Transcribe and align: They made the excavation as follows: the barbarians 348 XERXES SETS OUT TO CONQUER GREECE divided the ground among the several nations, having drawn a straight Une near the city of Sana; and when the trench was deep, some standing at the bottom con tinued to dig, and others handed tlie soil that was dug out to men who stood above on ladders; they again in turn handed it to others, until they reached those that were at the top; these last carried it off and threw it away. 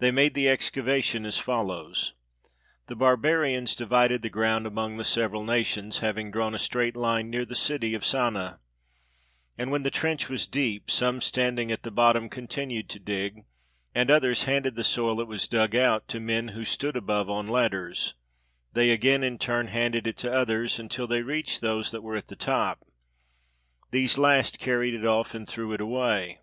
They 0.00 0.10
made 0.10 0.34
the 0.34 0.48
excavation 0.48 1.24
as 1.24 1.38
follows: 1.38 2.12
the 2.88 2.96
barbarians 2.96 3.74
348 3.74 3.78
XERXES 3.78 3.78
SETS 3.78 4.02
OUT 4.02 4.02
TO 4.02 4.02
CONQUER 4.02 4.18
GREECE 4.18 4.18
divided 4.18 4.22
the 4.22 4.30
ground 4.30 4.66
among 4.66 4.96
the 4.96 5.04
several 5.04 5.44
nations, 5.44 5.98
having 6.00 6.30
drawn 6.32 6.54
a 6.56 6.58
straight 6.58 6.96
Une 6.96 7.30
near 7.30 7.44
the 7.44 7.54
city 7.54 7.94
of 7.94 8.04
Sana; 8.04 8.58
and 9.56 9.70
when 9.70 9.84
the 9.84 9.92
trench 9.92 10.28
was 10.28 10.48
deep, 10.48 10.90
some 10.90 11.20
standing 11.20 11.70
at 11.70 11.84
the 11.84 11.92
bottom 11.92 12.28
con 12.28 12.48
tinued 12.48 12.88
to 12.88 12.98
dig, 12.98 13.44
and 13.94 14.10
others 14.10 14.42
handed 14.42 14.74
tlie 14.74 14.84
soil 14.84 15.14
that 15.14 15.26
was 15.28 15.46
dug 15.46 15.76
out 15.76 16.08
to 16.08 16.18
men 16.18 16.48
who 16.48 16.64
stood 16.64 16.96
above 16.96 17.30
on 17.30 17.46
ladders; 17.46 18.14
they 18.72 18.90
again 18.90 19.22
in 19.22 19.38
turn 19.38 19.68
handed 19.68 20.08
it 20.08 20.16
to 20.16 20.32
others, 20.32 20.80
until 20.80 21.06
they 21.06 21.22
reached 21.22 21.60
those 21.60 21.92
that 21.92 22.02
were 22.02 22.16
at 22.16 22.26
the 22.26 22.34
top; 22.34 22.84
these 23.92 24.18
last 24.18 24.58
carried 24.58 24.94
it 24.94 25.06
off 25.06 25.32
and 25.32 25.46
threw 25.48 25.72
it 25.72 25.80
away. 25.80 26.40